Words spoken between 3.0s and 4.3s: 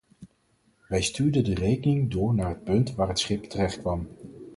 het schip terechtkwam.